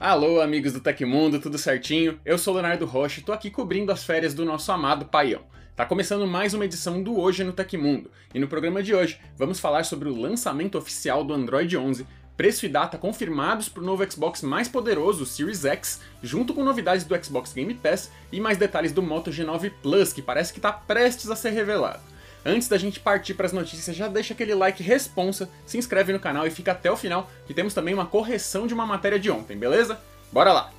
Alô, 0.00 0.40
amigos 0.40 0.72
do 0.72 0.78
Tecmundo, 0.78 1.40
tudo 1.40 1.58
certinho? 1.58 2.20
Eu 2.24 2.38
sou 2.38 2.54
Leonardo 2.54 2.86
Rocha 2.86 3.18
e 3.18 3.22
tô 3.24 3.32
aqui 3.32 3.50
cobrindo 3.50 3.90
as 3.90 4.04
férias 4.04 4.32
do 4.32 4.44
nosso 4.44 4.70
amado 4.70 5.06
Paião. 5.06 5.42
Tá 5.74 5.84
começando 5.84 6.24
mais 6.24 6.54
uma 6.54 6.64
edição 6.64 7.02
do 7.02 7.18
Hoje 7.18 7.42
no 7.42 7.52
Tecmundo, 7.52 8.08
e 8.32 8.38
no 8.38 8.46
programa 8.46 8.80
de 8.80 8.94
hoje 8.94 9.18
vamos 9.36 9.58
falar 9.58 9.84
sobre 9.84 10.08
o 10.08 10.14
lançamento 10.14 10.78
oficial 10.78 11.24
do 11.24 11.34
Android 11.34 11.76
11, 11.76 12.06
preço 12.36 12.64
e 12.64 12.68
data 12.68 12.96
confirmados 12.96 13.68
para 13.68 13.82
o 13.82 13.86
novo 13.86 14.08
Xbox 14.08 14.40
mais 14.40 14.68
poderoso, 14.68 15.24
o 15.24 15.26
Series 15.26 15.64
X, 15.64 16.00
junto 16.22 16.54
com 16.54 16.62
novidades 16.62 17.04
do 17.04 17.24
Xbox 17.24 17.52
Game 17.52 17.74
Pass 17.74 18.08
e 18.30 18.40
mais 18.40 18.56
detalhes 18.56 18.92
do 18.92 19.02
Moto 19.02 19.32
G9 19.32 19.72
Plus, 19.82 20.12
que 20.12 20.22
parece 20.22 20.52
que 20.52 20.60
está 20.60 20.72
prestes 20.72 21.28
a 21.28 21.34
ser 21.34 21.50
revelado. 21.50 22.17
Antes 22.44 22.68
da 22.68 22.78
gente 22.78 23.00
partir 23.00 23.34
para 23.34 23.46
as 23.46 23.52
notícias, 23.52 23.96
já 23.96 24.08
deixa 24.08 24.34
aquele 24.34 24.54
like 24.54 24.82
responsa, 24.82 25.48
se 25.66 25.76
inscreve 25.76 26.12
no 26.12 26.20
canal 26.20 26.46
e 26.46 26.50
fica 26.50 26.72
até 26.72 26.90
o 26.90 26.96
final, 26.96 27.30
que 27.46 27.54
temos 27.54 27.74
também 27.74 27.94
uma 27.94 28.06
correção 28.06 28.66
de 28.66 28.74
uma 28.74 28.86
matéria 28.86 29.18
de 29.18 29.30
ontem, 29.30 29.56
beleza? 29.56 30.00
Bora 30.32 30.52
lá! 30.52 30.77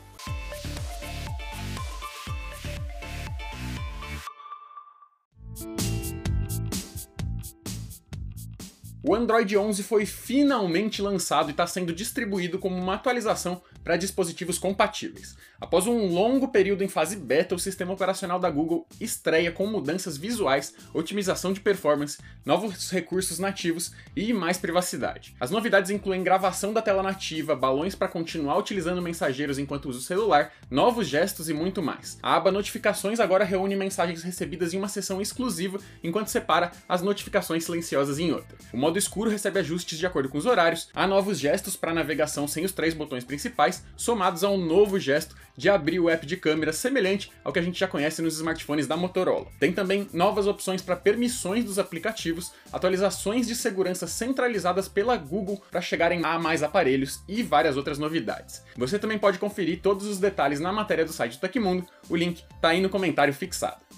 O 9.09 9.15
Android 9.15 9.57
11 9.57 9.81
foi 9.81 10.05
finalmente 10.05 11.01
lançado 11.01 11.47
e 11.47 11.49
está 11.49 11.65
sendo 11.65 11.91
distribuído 11.91 12.59
como 12.59 12.75
uma 12.75 12.93
atualização 12.93 13.59
para 13.83 13.97
dispositivos 13.97 14.59
compatíveis. 14.59 15.35
Após 15.59 15.87
um 15.87 16.13
longo 16.13 16.49
período 16.49 16.83
em 16.83 16.87
fase 16.87 17.15
beta, 17.15 17.55
o 17.55 17.59
sistema 17.59 17.91
operacional 17.91 18.39
da 18.39 18.51
Google 18.51 18.87
estreia 19.01 19.51
com 19.51 19.65
mudanças 19.65 20.15
visuais, 20.15 20.75
otimização 20.93 21.51
de 21.51 21.59
performance, 21.59 22.19
novos 22.45 22.91
recursos 22.91 23.39
nativos 23.39 23.91
e 24.15 24.31
mais 24.31 24.59
privacidade. 24.59 25.35
As 25.39 25.49
novidades 25.49 25.89
incluem 25.89 26.23
gravação 26.23 26.71
da 26.71 26.79
tela 26.79 27.01
nativa, 27.01 27.55
balões 27.55 27.95
para 27.95 28.07
continuar 28.07 28.59
utilizando 28.59 29.01
mensageiros 29.01 29.57
enquanto 29.57 29.89
usa 29.89 29.97
o 29.97 30.03
celular, 30.03 30.53
novos 30.69 31.07
gestos 31.07 31.49
e 31.49 31.53
muito 31.53 31.81
mais. 31.81 32.19
A 32.21 32.35
aba 32.35 32.51
Notificações 32.51 33.19
agora 33.19 33.43
reúne 33.43 33.75
mensagens 33.75 34.21
recebidas 34.21 34.71
em 34.71 34.77
uma 34.77 34.87
seção 34.87 35.19
exclusiva, 35.19 35.79
enquanto 36.03 36.27
separa 36.27 36.71
as 36.87 37.01
notificações 37.01 37.63
silenciosas 37.63 38.19
em 38.19 38.31
outra. 38.31 38.55
O 38.71 38.77
modo 38.77 38.98
escuro 38.99 39.29
recebe 39.29 39.59
ajustes 39.59 39.97
de 39.97 40.05
acordo 40.05 40.29
com 40.29 40.37
os 40.37 40.45
horários, 40.45 40.89
há 40.93 41.07
novos 41.07 41.39
gestos 41.39 41.75
para 41.75 41.93
navegação 41.93 42.47
sem 42.47 42.63
os 42.63 42.71
três 42.71 42.93
botões 42.93 43.23
principais, 43.23 43.83
somados 43.95 44.43
a 44.43 44.49
um 44.49 44.57
novo 44.57 44.99
gesto 44.99 45.35
de 45.57 45.69
abrir 45.69 45.99
o 45.99 46.09
app 46.09 46.25
de 46.25 46.37
câmera 46.37 46.71
semelhante 46.71 47.31
ao 47.43 47.51
que 47.51 47.59
a 47.59 47.61
gente 47.61 47.79
já 47.79 47.87
conhece 47.87 48.21
nos 48.21 48.35
smartphones 48.35 48.87
da 48.87 48.95
Motorola. 48.95 49.47
Tem 49.59 49.73
também 49.73 50.07
novas 50.13 50.47
opções 50.47 50.81
para 50.81 50.95
permissões 50.95 51.65
dos 51.65 51.77
aplicativos, 51.77 52.53
atualizações 52.71 53.45
de 53.45 53.55
segurança 53.55 54.07
centralizadas 54.07 54.87
pela 54.87 55.17
Google 55.17 55.61
para 55.69 55.81
chegarem 55.81 56.23
a 56.23 56.39
mais 56.39 56.63
aparelhos 56.63 57.21
e 57.27 57.43
várias 57.43 57.75
outras 57.75 57.99
novidades. 57.99 58.63
Você 58.77 58.97
também 58.97 59.19
pode 59.19 59.39
conferir 59.39 59.81
todos 59.81 60.05
os 60.05 60.17
detalhes 60.17 60.59
na 60.59 60.71
matéria 60.71 61.03
do 61.03 61.11
site 61.11 61.37
do 61.37 61.41
Tecmundo, 61.41 61.85
o 62.09 62.15
link 62.15 62.43
está 62.55 62.69
aí 62.69 62.81
no 62.81 62.89
comentário 62.89 63.33
fixado. 63.33 63.88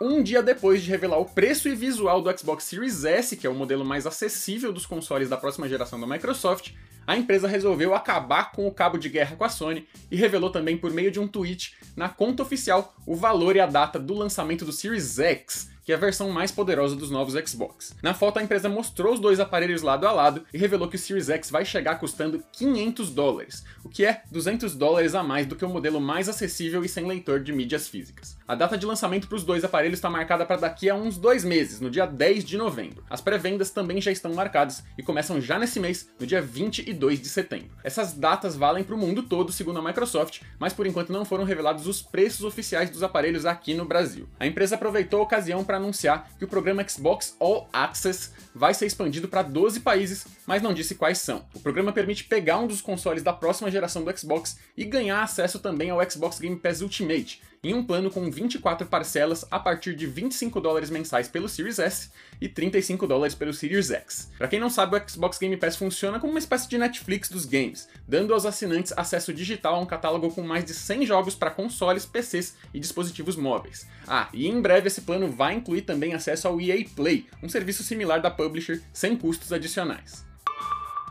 Um 0.00 0.22
dia 0.22 0.42
depois 0.42 0.82
de 0.82 0.88
revelar 0.88 1.18
o 1.18 1.26
preço 1.26 1.68
e 1.68 1.74
visual 1.74 2.22
do 2.22 2.38
Xbox 2.38 2.64
Series 2.64 3.04
S, 3.04 3.36
que 3.36 3.46
é 3.46 3.50
o 3.50 3.54
modelo 3.54 3.84
mais 3.84 4.06
acessível 4.06 4.72
dos 4.72 4.86
consoles 4.86 5.28
da 5.28 5.36
próxima 5.36 5.68
geração 5.68 6.00
da 6.00 6.06
Microsoft, 6.06 6.70
a 7.06 7.16
empresa 7.18 7.46
resolveu 7.46 7.94
acabar 7.94 8.52
com 8.52 8.66
o 8.66 8.72
cabo 8.72 8.96
de 8.96 9.10
guerra 9.10 9.36
com 9.36 9.44
a 9.44 9.48
Sony 9.50 9.86
e 10.10 10.16
revelou 10.16 10.48
também 10.48 10.78
por 10.78 10.90
meio 10.90 11.10
de 11.10 11.20
um 11.20 11.28
tweet 11.28 11.74
na 11.94 12.08
conta 12.08 12.42
oficial 12.42 12.94
o 13.06 13.14
valor 13.14 13.56
e 13.56 13.60
a 13.60 13.66
data 13.66 13.98
do 13.98 14.14
lançamento 14.14 14.64
do 14.64 14.72
Series 14.72 15.18
X, 15.18 15.70
que 15.90 15.94
é 15.94 15.96
a 15.96 15.98
versão 15.98 16.30
mais 16.30 16.52
poderosa 16.52 16.94
dos 16.94 17.10
novos 17.10 17.34
Xbox. 17.34 17.96
Na 18.00 18.14
foto, 18.14 18.38
a 18.38 18.42
empresa 18.44 18.68
mostrou 18.68 19.12
os 19.12 19.18
dois 19.18 19.40
aparelhos 19.40 19.82
lado 19.82 20.06
a 20.06 20.12
lado 20.12 20.44
e 20.54 20.56
revelou 20.56 20.86
que 20.86 20.94
o 20.94 20.98
Series 20.98 21.28
X 21.28 21.50
vai 21.50 21.64
chegar 21.64 21.98
custando 21.98 22.44
500 22.52 23.10
dólares, 23.10 23.64
o 23.82 23.88
que 23.88 24.04
é 24.04 24.22
200 24.30 24.76
dólares 24.76 25.16
a 25.16 25.22
mais 25.24 25.48
do 25.48 25.56
que 25.56 25.64
o 25.64 25.68
modelo 25.68 26.00
mais 26.00 26.28
acessível 26.28 26.84
e 26.84 26.88
sem 26.88 27.08
leitor 27.08 27.40
de 27.40 27.52
mídias 27.52 27.88
físicas. 27.88 28.38
A 28.46 28.54
data 28.54 28.78
de 28.78 28.86
lançamento 28.86 29.26
para 29.26 29.34
os 29.34 29.42
dois 29.42 29.64
aparelhos 29.64 29.98
está 29.98 30.08
marcada 30.08 30.46
para 30.46 30.60
daqui 30.60 30.88
a 30.88 30.94
uns 30.94 31.18
dois 31.18 31.44
meses, 31.44 31.80
no 31.80 31.90
dia 31.90 32.06
10 32.06 32.44
de 32.44 32.56
novembro. 32.56 33.02
As 33.10 33.20
pré-vendas 33.20 33.72
também 33.72 34.00
já 34.00 34.12
estão 34.12 34.32
marcadas 34.32 34.84
e 34.96 35.02
começam 35.02 35.40
já 35.40 35.58
nesse 35.58 35.80
mês, 35.80 36.08
no 36.20 36.26
dia 36.26 36.40
22 36.40 37.20
de 37.20 37.28
setembro. 37.28 37.70
Essas 37.82 38.12
datas 38.12 38.54
valem 38.54 38.84
para 38.84 38.94
o 38.94 38.98
mundo 38.98 39.24
todo, 39.24 39.50
segundo 39.50 39.80
a 39.80 39.82
Microsoft, 39.82 40.42
mas 40.56 40.72
por 40.72 40.86
enquanto 40.86 41.12
não 41.12 41.24
foram 41.24 41.42
revelados 41.42 41.88
os 41.88 42.00
preços 42.00 42.44
oficiais 42.44 42.90
dos 42.90 43.02
aparelhos 43.02 43.44
aqui 43.44 43.74
no 43.74 43.84
Brasil. 43.84 44.28
A 44.38 44.46
empresa 44.46 44.76
aproveitou 44.76 45.18
a 45.18 45.24
ocasião 45.24 45.64
para 45.64 45.79
anunciar 45.80 46.30
que 46.38 46.44
o 46.44 46.48
programa 46.48 46.86
Xbox 46.88 47.36
All 47.40 47.68
Access 47.72 48.30
vai 48.54 48.74
ser 48.74 48.86
expandido 48.86 49.28
para 49.28 49.42
12 49.42 49.80
países, 49.80 50.26
mas 50.46 50.62
não 50.62 50.74
disse 50.74 50.94
quais 50.94 51.18
são. 51.18 51.44
O 51.54 51.60
programa 51.60 51.92
permite 51.92 52.24
pegar 52.24 52.58
um 52.58 52.66
dos 52.66 52.80
consoles 52.80 53.22
da 53.22 53.32
próxima 53.32 53.70
geração 53.70 54.04
do 54.04 54.18
Xbox 54.18 54.58
e 54.76 54.84
ganhar 54.84 55.22
acesso 55.22 55.58
também 55.58 55.90
ao 55.90 56.10
Xbox 56.10 56.38
Game 56.38 56.56
Pass 56.56 56.80
Ultimate, 56.80 57.40
em 57.62 57.74
um 57.74 57.84
plano 57.84 58.10
com 58.10 58.30
24 58.30 58.86
parcelas 58.86 59.44
a 59.50 59.58
partir 59.58 59.94
de 59.94 60.06
25 60.06 60.58
dólares 60.62 60.88
mensais 60.88 61.28
pelo 61.28 61.46
Series 61.46 61.78
S 61.78 62.10
e 62.40 62.48
35 62.48 63.06
dólares 63.06 63.34
pelo 63.34 63.52
Series 63.52 63.90
X. 63.90 64.30
Para 64.38 64.48
quem 64.48 64.58
não 64.58 64.70
sabe, 64.70 64.96
o 64.96 65.08
Xbox 65.08 65.36
Game 65.38 65.56
Pass 65.58 65.76
funciona 65.76 66.18
como 66.18 66.32
uma 66.32 66.38
espécie 66.38 66.66
de 66.68 66.78
Netflix 66.78 67.28
dos 67.28 67.44
games, 67.44 67.86
dando 68.08 68.32
aos 68.32 68.46
assinantes 68.46 68.94
acesso 68.96 69.34
digital 69.34 69.74
a 69.74 69.80
um 69.80 69.84
catálogo 69.84 70.30
com 70.30 70.42
mais 70.42 70.64
de 70.64 70.72
100 70.72 71.04
jogos 71.04 71.34
para 71.34 71.50
consoles, 71.50 72.06
PCs 72.06 72.56
e 72.72 72.80
dispositivos 72.80 73.36
móveis. 73.36 73.86
Ah, 74.08 74.30
e 74.32 74.48
em 74.48 74.58
breve 74.62 74.86
esse 74.86 75.02
plano 75.02 75.30
vai 75.30 75.54
incluir 75.54 75.82
também 75.82 76.14
acesso 76.14 76.48
ao 76.48 76.58
EA 76.58 76.82
Play, 76.96 77.26
um 77.42 77.48
serviço 77.48 77.82
similar 77.82 78.22
da 78.22 78.30
publisher 78.30 78.80
sem 78.90 79.14
custos 79.14 79.52
adicionais. 79.52 80.24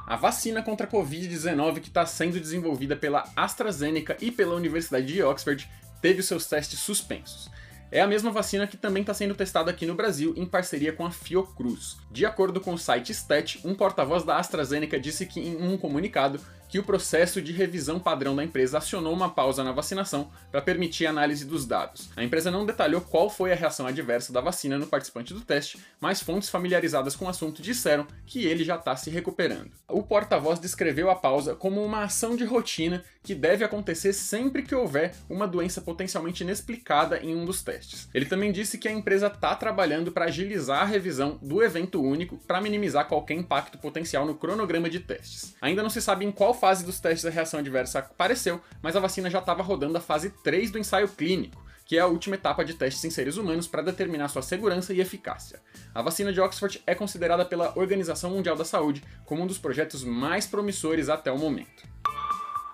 A 0.08 0.16
vacina 0.16 0.64
contra 0.64 0.88
a 0.88 0.90
Covid-19 0.90 1.82
que 1.82 1.90
está 1.90 2.04
sendo 2.04 2.40
desenvolvida 2.40 2.96
pela 2.96 3.32
AstraZeneca 3.36 4.18
e 4.20 4.32
pela 4.32 4.56
Universidade 4.56 5.06
de 5.06 5.22
Oxford 5.22 5.70
teve 6.02 6.24
seus 6.24 6.46
testes 6.46 6.80
suspensos. 6.80 7.50
É 7.92 8.02
a 8.02 8.08
mesma 8.08 8.32
vacina 8.32 8.68
que 8.68 8.78
também 8.78 9.02
está 9.02 9.14
sendo 9.14 9.34
testada 9.34 9.72
aqui 9.72 9.86
no 9.86 9.96
Brasil 9.96 10.34
em 10.38 10.46
parceria 10.46 10.94
com 10.94 11.06
a 11.06 11.12
Fiocruz. 11.12 11.98
De 12.12 12.24
acordo 12.24 12.62
com 12.62 12.74
o 12.74 12.78
site 12.78 13.12
Stat, 13.12 13.60
um 13.66 13.74
porta-voz 13.74 14.24
da 14.24 14.38
AstraZeneca 14.38 15.00
disse 15.00 15.26
que 15.26 15.40
em 15.40 15.56
um 15.56 15.76
comunicado 15.76 16.40
que 16.70 16.80
o 16.80 16.84
processo 16.84 17.42
de 17.42 17.52
revisão 17.52 18.00
padrão 18.00 18.36
da 18.36 18.44
empresa 18.44 18.78
acionou 18.78 19.12
uma 19.12 19.30
pausa 19.30 19.64
na 19.64 19.72
vacinação 19.72 20.30
para 20.52 20.62
permitir 20.62 21.08
a 21.08 21.10
análise 21.10 21.44
dos 21.44 21.66
dados. 21.66 22.10
A 22.16 22.24
empresa 22.24 22.52
não 22.52 22.66
detalhou 22.66 23.02
qual 23.02 23.30
foi 23.30 23.52
a 23.52 23.56
reação 23.56 23.88
adversa 23.88 24.32
da 24.32 24.40
vacina 24.40 24.78
no 24.78 24.86
participante 24.86 25.34
do 25.34 25.42
teste, 25.42 25.80
mas 26.00 26.22
fontes 26.22 26.50
familiarizadas 26.50 27.16
com 27.16 27.26
o 27.26 27.30
assunto 27.30 27.62
disseram 27.62 28.06
que 28.26 28.46
ele 28.46 28.64
já 28.64 28.76
está 28.76 28.96
se 28.96 29.10
recuperando. 29.10 29.72
O 29.88 30.04
porta-voz 30.04 30.60
descreveu 30.60 31.10
a 31.10 31.16
pausa 31.16 31.56
como 31.56 31.84
uma 31.84 32.04
ação 32.04 32.36
de 32.36 32.46
rotina 32.46 33.04
que 33.24 33.36
deve 33.36 33.64
acontecer 33.64 34.14
sempre 34.14 34.64
que 34.64 34.76
houver 34.76 35.14
uma 35.30 35.48
doença 35.48 35.82
potencialmente 35.82 36.44
inexplicada 36.44 37.20
em 37.20 37.36
um 37.36 37.46
dos 37.46 37.62
testes. 37.62 38.08
Ele 38.14 38.26
também 38.26 38.52
disse 38.52 38.78
que 38.78 38.88
a 38.88 38.92
empresa 38.92 39.28
está 39.28 39.56
trabalhando 39.56 40.12
para 40.12 40.26
agilizar 40.26 40.84
a 40.84 40.86
revisão 40.86 41.38
do 41.42 41.64
evento 41.64 42.02
único 42.02 42.38
para 42.48 42.62
minimizar 42.62 43.08
qualquer 43.08 43.34
impacto 43.34 43.78
potencial 43.78 44.26
no 44.26 44.36
cronograma 44.36 44.90
de 44.90 45.00
testes. 45.00 45.56
Ainda 45.62 45.84
não 45.84 45.90
se 45.90 46.02
sabe 46.02 46.26
em 46.26 46.32
qual 46.32 46.54
fase 46.60 46.86
dos 46.86 47.00
testes 47.00 47.26
a 47.26 47.30
reação 47.30 47.60
adversa 47.60 48.00
apareceu, 48.00 48.62
mas 48.82 48.96
a 48.96 49.00
vacina 49.00 49.30
já 49.30 49.40
estava 49.40 49.64
rodando 49.64 49.98
a 49.98 50.02
fase 50.02 50.30
3 50.44 50.70
do 50.70 50.78
ensaio 50.78 51.08
clínico, 51.08 51.64
que 51.86 51.98
é 51.98 52.02
a 52.02 52.06
última 52.06 52.36
etapa 52.36 52.64
de 52.64 52.76
testes 52.76 53.04
em 53.04 53.10
seres 53.10 53.38
humanos 53.38 53.66
para 53.66 53.82
determinar 53.82 54.28
sua 54.28 54.42
segurança 54.42 54.94
e 54.94 55.00
eficácia. 55.00 55.60
A 55.96 56.02
vacina 56.02 56.32
de 56.32 56.40
Oxford 56.40 56.84
é 56.86 56.94
considerada 56.94 57.46
pela 57.46 57.78
Organização 57.78 58.32
Mundial 58.32 58.56
da 58.56 58.66
Saúde 58.66 59.04
como 59.26 59.42
um 59.42 59.48
dos 59.48 59.58
projetos 59.58 60.04
mais 60.04 60.46
promissores 60.46 61.10
até 61.10 61.32
o 61.32 61.38
momento. 61.38 61.88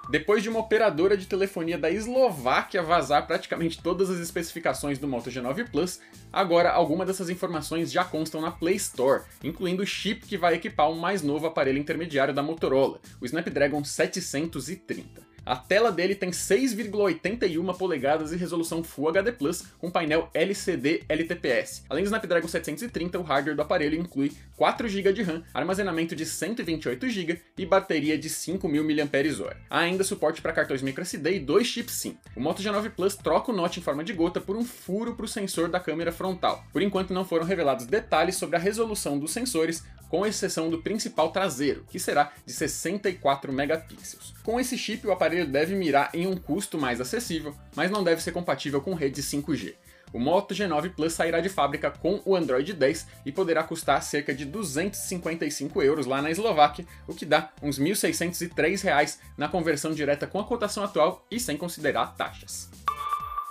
Depois 0.09 0.43
de 0.43 0.49
uma 0.49 0.59
operadora 0.59 1.17
de 1.17 1.25
telefonia 1.25 1.77
da 1.77 1.89
Eslováquia 1.89 2.83
vazar 2.83 3.25
praticamente 3.25 3.81
todas 3.81 4.09
as 4.09 4.19
especificações 4.19 4.99
do 4.99 5.07
Moto 5.07 5.31
G9 5.31 5.69
Plus, 5.71 5.99
agora 6.31 6.71
algumas 6.71 7.07
dessas 7.07 7.29
informações 7.29 7.91
já 7.91 8.03
constam 8.03 8.39
na 8.39 8.51
Play 8.51 8.75
Store, 8.75 9.23
incluindo 9.43 9.81
o 9.81 9.87
chip 9.87 10.25
que 10.25 10.37
vai 10.37 10.53
equipar 10.53 10.91
o 10.91 10.95
mais 10.95 11.23
novo 11.23 11.47
aparelho 11.47 11.79
intermediário 11.79 12.33
da 12.33 12.43
Motorola, 12.43 12.99
o 13.19 13.25
Snapdragon 13.25 13.83
730. 13.83 15.34
A 15.45 15.55
tela 15.55 15.91
dele 15.91 16.15
tem 16.15 16.31
6,81 16.31 17.77
polegadas 17.77 18.31
e 18.31 18.35
resolução 18.35 18.83
Full 18.83 19.09
HD+, 19.09 19.31
com 19.77 19.91
painel 19.91 20.27
LCD 20.33 21.03
LTPS. 21.07 21.83
Além 21.87 22.03
do 22.03 22.07
Snapdragon 22.07 22.47
730, 22.47 23.19
o 23.19 23.21
hardware 23.21 23.55
do 23.55 23.61
aparelho 23.61 23.99
inclui 23.99 24.31
4 24.57 24.87
GB 24.87 25.13
de 25.13 25.21
RAM, 25.21 25.43
armazenamento 25.53 26.15
de 26.15 26.25
128 26.25 27.09
GB 27.09 27.41
e 27.59 27.65
bateria 27.65 28.17
de 28.17 28.27
5.000 28.27 29.43
mAh. 29.43 29.55
Ainda 29.69 30.03
suporte 30.03 30.41
para 30.41 30.51
cartões 30.51 30.81
microSD 30.81 31.35
e 31.35 31.39
dois 31.39 31.67
chips 31.67 31.93
SIM. 31.93 32.17
O 32.35 32.41
Moto 32.41 32.63
G9 32.63 32.89
Plus 32.89 33.15
troca 33.15 33.51
o 33.51 33.55
note 33.55 33.79
em 33.79 33.83
forma 33.83 34.03
de 34.03 34.13
gota 34.13 34.41
por 34.41 34.55
um 34.55 34.65
furo 34.65 35.13
para 35.13 35.25
o 35.25 35.29
sensor 35.29 35.69
da 35.69 35.79
câmera 35.79 36.11
frontal. 36.11 36.63
Por 36.73 36.81
enquanto 36.81 37.13
não 37.13 37.23
foram 37.23 37.45
revelados 37.45 37.85
detalhes 37.85 38.35
sobre 38.35 38.55
a 38.55 38.59
resolução 38.59 39.19
dos 39.19 39.31
sensores, 39.31 39.83
com 40.15 40.25
exceção 40.25 40.69
do 40.69 40.81
principal 40.81 41.29
traseiro, 41.29 41.85
que 41.89 41.99
será 41.99 42.31
de 42.45 42.53
64 42.53 43.51
megapixels. 43.51 44.33
Com 44.43 44.57
esse 44.57 44.77
chip, 44.77 45.05
o 45.05 45.11
aparelho 45.11 45.45
deve 45.45 45.75
mirar 45.75 46.09
em 46.13 46.25
um 46.25 46.37
custo 46.37 46.77
mais 46.77 47.01
acessível, 47.01 47.53
mas 47.75 47.91
não 47.91 48.01
deve 48.01 48.23
ser 48.23 48.31
compatível 48.31 48.79
com 48.79 48.93
rede 48.93 49.21
5G. 49.21 49.73
o 50.13 50.19
Moto 50.19 50.55
G9 50.55 50.91
Plus 50.95 51.11
sairá 51.11 51.41
de 51.41 51.49
fábrica 51.49 51.91
com 51.91 52.21
o 52.23 52.33
Android 52.33 52.71
10 52.71 53.07
e 53.25 53.31
poderá 53.33 53.61
custar 53.61 54.01
cerca 54.01 54.33
de 54.33 54.45
255 54.45 55.83
euros 55.83 56.05
lá 56.05 56.21
na 56.21 56.31
Eslováquia, 56.31 56.85
o 57.05 57.13
que 57.13 57.25
dá 57.25 57.51
uns 57.61 57.77
1.603 57.77 58.81
reais 58.83 59.19
na 59.37 59.49
conversão 59.49 59.93
direta 59.93 60.25
com 60.25 60.39
a 60.39 60.45
cotação 60.45 60.85
atual 60.85 61.25
e 61.29 61.41
sem 61.41 61.57
considerar 61.57 62.15
taxas. 62.15 62.69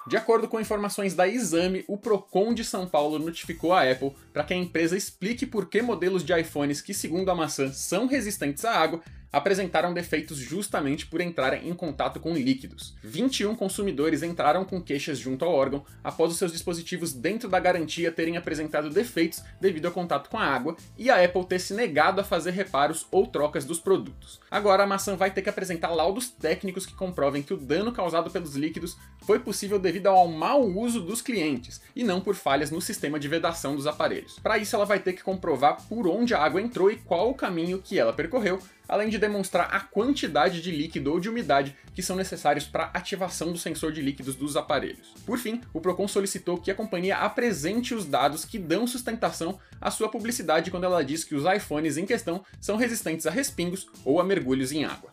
De 0.07 0.19
acordo 0.19 0.47
com 0.47 0.61
informações 0.61 1.15
da 1.15 1.27
Exame, 1.27 1.83
o 1.89 1.97
Procon 1.97 2.53
de 2.53 2.63
São 2.63 2.87
Paulo 2.87 3.19
notificou 3.19 3.73
a 3.73 3.91
Apple 3.91 4.13
para 4.33 4.45
que 4.45 4.53
a 4.53 4.57
empresa 4.57 4.97
explique 4.97 5.47
por 5.47 5.67
que 5.69 5.81
modelos 5.81 6.23
de 6.23 6.39
iPhones 6.39 6.83
que, 6.83 6.93
segundo 6.93 7.31
a 7.31 7.35
maçã, 7.35 7.73
são 7.73 8.07
resistentes 8.07 8.67
à 8.67 8.73
água 8.73 9.01
apresentaram 9.35 9.93
defeitos 9.93 10.39
justamente 10.39 11.07
por 11.07 11.21
entrarem 11.21 11.69
em 11.69 11.75
contato 11.75 12.21
com 12.21 12.35
líquidos. 12.35 12.95
21 13.03 13.57
consumidores 13.57 14.23
entraram 14.23 14.65
com 14.65 14.81
queixas 14.81 15.19
junto 15.19 15.45
ao 15.45 15.53
órgão 15.53 15.85
após 16.05 16.31
os 16.31 16.39
seus 16.39 16.53
dispositivos 16.53 17.13
dentro 17.13 17.49
da 17.49 17.59
garantia 17.59 18.13
terem 18.13 18.37
apresentado 18.37 18.91
defeitos 18.91 19.43
devido 19.61 19.87
ao 19.87 19.93
contato 19.93 20.31
com 20.31 20.39
a 20.39 20.47
água 20.47 20.77
e 20.97 21.11
a 21.11 21.23
Apple 21.23 21.45
ter 21.47 21.59
se 21.59 21.75
negado 21.75 22.21
a 22.21 22.25
fazer 22.25 22.53
reparos 22.53 23.09
ou 23.11 23.27
trocas 23.27 23.65
dos 23.65 23.81
produtos. 23.81 24.41
Agora 24.49 24.85
a 24.85 24.87
maçã 24.87 25.17
vai 25.17 25.33
ter 25.33 25.43
que 25.43 25.49
apresentar 25.49 25.89
laudos 25.89 26.31
técnicos 26.31 26.87
que 26.87 26.95
comprovem 26.95 27.43
que 27.43 27.53
o 27.53 27.57
dano 27.57 27.91
causado 27.91 28.31
pelos 28.31 28.55
líquidos 28.55 28.97
foi 29.27 29.41
possível 29.41 29.81
devido 29.81 30.07
ao 30.07 30.29
mau 30.29 30.63
uso 30.63 31.01
dos 31.01 31.21
clientes 31.21 31.81
e 31.97 32.05
não 32.05 32.21
por 32.21 32.37
falhas 32.37 32.71
no 32.71 32.81
sistema 32.81 33.19
de 33.19 33.27
vedação 33.27 33.75
dos 33.75 33.89
aparelhos. 33.89 34.39
Para 34.39 34.59
isso 34.59 34.77
ela 34.77 34.85
vai 34.85 35.01
ter 35.01 35.15
que 35.15 35.25
comprovar 35.25 35.83
por 35.89 36.07
onde 36.07 36.35
a 36.35 36.39
água 36.39 36.63
entrou 36.63 36.89
e 36.89 36.97
qual 36.97 37.31
o 37.31 37.35
caminho 37.35 37.83
que 37.83 37.99
ela 37.99 38.13
percorreu, 38.13 38.61
além 38.89 39.09
de 39.09 39.19
demonstrar 39.19 39.75
a 39.75 39.81
quantidade 39.81 40.61
de 40.61 40.71
líquido 40.71 41.13
ou 41.13 41.21
de 41.21 41.29
umidade 41.29 41.77
que 41.95 42.03
são 42.03 42.17
necessários 42.17 42.65
para 42.65 42.91
ativação 42.95 43.53
do 43.53 43.59
sensor 43.59 43.93
de 43.93 44.03
líquidos 44.03 44.35
dos 44.35 44.57
aparelhos. 44.57 45.15
Por 45.25 45.39
fim, 45.39 45.61
o 45.73 45.81
Procon 45.81 46.09
solicitou 46.09 46.59
que 46.59 46.71
a 46.71 46.75
companhia 46.75 47.17
apresente 47.19 47.95
os 47.95 48.05
dados 48.05 48.45
que 48.45 48.59
dão 48.59 48.87
sustentação 48.87 49.59
à 49.81 49.91
sua 49.91 50.09
publicidade 50.09 50.71
quando 50.71 50.85
ela 50.85 51.05
diz 51.05 51.25
que 51.25 51.35
os 51.35 51.45
iPhones 51.45 51.97
em 51.97 52.07
questão 52.07 52.45
são 52.61 52.77
resistentes 52.77 53.27
a 53.27 53.31
respingos 53.31 53.87
ou 54.05 54.21
a 54.21 54.25
mergulhos 54.25 54.73
em 54.73 54.85
água 54.85 55.13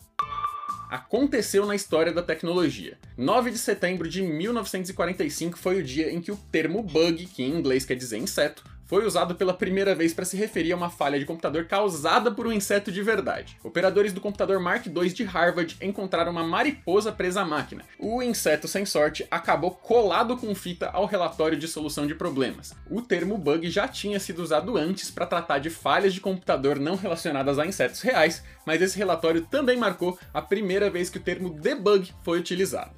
aconteceu 0.92 1.66
na 1.66 1.74
história 1.74 2.12
da 2.12 2.22
tecnologia. 2.22 2.98
9 3.18 3.52
de 3.52 3.58
setembro 3.58 4.10
de 4.10 4.22
1945 4.22 5.58
foi 5.58 5.80
o 5.80 5.84
dia 5.84 6.12
em 6.12 6.20
que 6.20 6.34
o 6.34 6.38
termo 6.52 6.84
bug, 6.84 7.28
que 7.28 7.42
em 7.42 7.56
inglês 7.56 7.86
quer 7.86 7.96
dizer 7.96 8.18
inseto, 8.18 8.62
foi 8.92 9.06
usado 9.06 9.36
pela 9.36 9.54
primeira 9.54 9.96
vez 9.96 10.14
para 10.14 10.26
se 10.26 10.36
referir 10.36 10.74
a 10.74 10.76
uma 10.76 10.90
falha 10.90 11.18
de 11.18 11.24
computador 11.24 11.64
causada 11.64 12.30
por 12.30 12.46
um 12.46 12.52
inseto 12.52 12.92
de 12.92 13.02
verdade. 13.02 13.58
Operadores 13.64 14.12
do 14.12 14.20
computador 14.20 14.60
Mark 14.60 14.86
II 14.86 15.10
de 15.14 15.24
Harvard 15.24 15.78
encontraram 15.82 16.30
uma 16.30 16.44
mariposa 16.44 17.10
presa 17.10 17.40
à 17.40 17.46
máquina. 17.46 17.86
O 17.98 18.22
inseto 18.22 18.68
sem 18.68 18.86
sorte 18.86 19.26
acabou 19.32 19.72
colado 19.72 20.36
com 20.36 20.54
fita 20.54 20.90
ao 20.90 21.06
relatório 21.06 21.58
de 21.58 21.70
solução 21.70 22.06
de 22.06 22.14
problemas. 22.14 22.74
O 22.90 23.02
termo 23.02 23.38
bug 23.38 23.72
já 23.72 23.88
tinha 23.88 24.20
sido 24.20 24.44
usado 24.44 24.76
antes 24.76 25.10
para 25.10 25.26
tratar 25.26 25.60
de 25.60 25.70
falhas 25.70 26.14
de 26.14 26.20
computador 26.20 26.78
não 26.78 26.98
relacionadas 26.98 27.58
a 27.60 27.66
insetos 27.66 28.02
reais, 28.02 28.44
mas 28.66 28.82
esse 28.82 28.98
relatório 28.98 29.48
também 29.50 29.78
marcou 29.78 30.20
a 30.34 30.42
primeira 30.42 30.90
vez 30.90 31.10
que 31.10 31.18
o 31.18 31.24
termo 31.24 31.50
debug 31.50 32.14
foi 32.24 32.40
utilizado. 32.40 32.92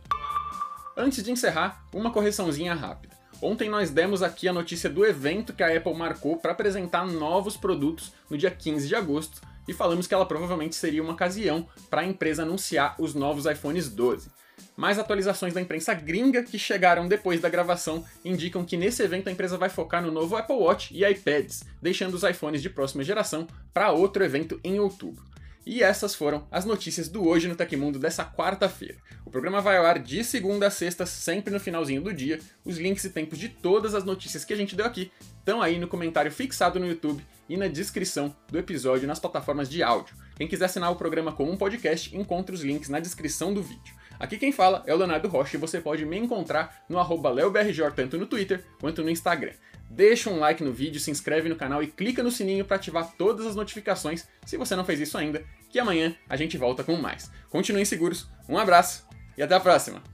Antes 0.98 1.24
de 1.24 1.32
encerrar, 1.32 1.86
uma 1.94 2.10
correçãozinha 2.10 2.74
rápida. 2.74 3.13
Ontem 3.44 3.70
nós 3.70 3.90
demos 3.90 4.24
aqui 4.24 4.48
a 4.48 4.54
notícia 4.54 4.90
do 4.90 5.06
evento 5.06 5.52
que 5.52 5.62
a 5.62 5.76
Apple 5.76 5.94
marcou 5.94 6.38
para 6.38 6.54
apresentar 6.54 7.06
novos 7.06 7.58
produtos 7.58 8.14
no 8.30 8.38
dia 8.38 8.50
15 8.50 8.88
de 8.88 8.96
agosto 8.96 9.42
e 9.68 9.74
falamos 9.74 10.08
que 10.08 10.14
ela 10.14 10.26
provavelmente 10.26 10.78
seria 10.78 11.04
uma 11.04 11.12
ocasião 11.12 11.68
para 11.90 12.04
a 12.04 12.06
empresa 12.06 12.44
anunciar 12.44 12.96
os 12.98 13.14
novos 13.14 13.46
iPhones 13.46 13.90
12. 13.90 14.30
Mais 14.78 14.98
atualizações 14.98 15.54
da 15.54 15.60
imprensa 15.60 15.94
gringa 15.94 16.42
que 16.42 16.58
chegaram 16.58 17.06
depois 17.06 17.42
da 17.42 17.50
gravação 17.50 18.06
indicam 18.24 18.64
que 18.64 18.78
nesse 18.78 19.04
evento 19.04 19.28
a 19.28 19.32
empresa 19.34 19.58
vai 19.58 19.68
focar 19.68 20.02
no 20.02 20.10
novo 20.10 20.38
Apple 20.38 20.56
Watch 20.56 20.96
e 20.96 21.04
iPads, 21.04 21.66
deixando 21.82 22.14
os 22.14 22.24
iPhones 22.24 22.62
de 22.62 22.70
próxima 22.70 23.04
geração 23.04 23.46
para 23.74 23.92
outro 23.92 24.24
evento 24.24 24.58
em 24.64 24.80
outubro. 24.80 25.33
E 25.66 25.82
essas 25.82 26.14
foram 26.14 26.46
as 26.52 26.66
notícias 26.66 27.08
do 27.08 27.26
Hoje 27.26 27.48
no 27.48 27.56
Tecmundo 27.56 27.98
dessa 27.98 28.26
quarta-feira. 28.26 28.98
O 29.26 29.32
programa 29.32 29.62
vai 29.62 29.78
ao 29.78 29.86
ar 29.86 29.98
de 29.98 30.22
segunda 30.24 30.68
a 30.68 30.70
sexta, 30.70 31.06
sempre 31.06 31.54
no 31.54 31.60
finalzinho 31.60 32.02
do 32.02 32.14
dia. 32.14 32.40
Os 32.66 32.78
links 32.78 33.06
e 33.06 33.10
tempos 33.10 33.40
de 33.40 33.48
todas 33.48 33.96
as 33.96 34.04
notícias 34.04 34.44
que 34.44 34.52
a 34.52 34.58
gente 34.58 34.76
deu 34.76 34.86
aqui 34.86 35.10
estão 35.40 35.62
aí 35.62 35.80
no 35.80 35.88
comentário 35.88 36.32
fixado 36.32 36.80
no 36.80 36.88
YouTube 36.88 37.26
e 37.48 37.56
na 37.56 37.68
descrição 37.68 38.36
do 38.50 38.60
episódio 38.60 39.08
nas 39.08 39.20
plataformas 39.20 39.70
de 39.70 39.82
áudio. 39.82 40.16
Quem 40.36 40.48
quiser 40.48 40.66
assinar 40.66 40.92
o 40.92 40.98
programa 40.98 41.32
como 41.32 41.52
um 41.52 41.58
podcast, 41.58 42.16
encontre 42.16 42.54
os 42.54 42.62
links 42.62 42.90
na 42.90 43.00
descrição 43.00 43.54
do 43.54 43.64
vídeo. 43.64 43.96
Aqui 44.20 44.38
quem 44.38 44.52
fala 44.52 44.84
é 44.86 44.94
o 44.94 44.98
Leonardo 44.98 45.28
Rocha 45.28 45.56
e 45.56 45.60
você 45.60 45.80
pode 45.80 46.06
me 46.06 46.18
encontrar 46.18 46.84
no 46.90 47.00
arroba 47.00 47.30
LeoBRJ 47.30 47.92
tanto 47.96 48.18
no 48.18 48.26
Twitter 48.26 48.64
quanto 48.80 49.02
no 49.02 49.10
Instagram 49.10 49.54
deixa 49.94 50.30
um 50.30 50.40
like 50.40 50.64
no 50.64 50.74
vídeo, 50.74 51.00
se 51.00 51.12
inscreve 51.12 51.50
no 51.50 51.56
canal 51.56 51.84
e 51.84 51.88
clica 51.88 52.24
no 52.24 52.32
sininho 52.32 52.66
para 52.66 52.76
ativar 52.76 53.14
todas 53.18 53.46
as 53.46 53.56
notificações, 53.56 54.28
se 54.46 54.58
você 54.58 54.76
não 54.76 54.86
fez 54.86 55.00
isso 55.00 55.18
ainda, 55.18 55.44
que 55.70 55.80
amanhã 55.80 56.16
a 56.28 56.36
gente 56.36 56.58
volta 56.58 56.84
com 56.84 56.96
mais. 56.96 57.32
Continuem 57.50 57.86
seguros, 57.86 58.28
um 58.50 58.58
abraço 58.58 59.08
e 59.38 59.44
até 59.44 59.56
a 59.56 59.60
próxima! 59.60 60.13